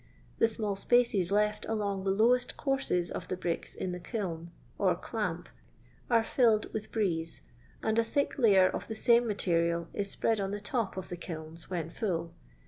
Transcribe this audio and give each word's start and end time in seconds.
The 0.39 0.47
small 0.47 0.75
apaces 0.75 1.29
left 1.31 1.63
among 1.69 2.05
the 2.05 2.09
lowest 2.09 2.57
courses 2.57 3.11
of 3.11 3.27
the 3.27 3.37
bricks 3.37 3.75
in 3.75 3.91
the 3.91 3.99
kiln, 3.99 4.49
or 4.79 4.95
"clamp," 4.95 5.47
are 6.09 6.23
filled 6.23 6.73
with" 6.73 6.91
brieze," 6.91 7.41
and 7.83 7.99
a 7.99 8.03
thick 8.03 8.39
layer 8.39 8.67
of 8.67 8.87
the 8.87 8.95
same 8.95 9.27
material 9.27 9.89
is 9.93 10.09
spread 10.09 10.41
on 10.41 10.49
the 10.49 10.59
top 10.59 10.97
of 10.97 11.09
the 11.09 11.17
kilns, 11.17 11.69
when 11.69 11.91
full. 11.91 12.33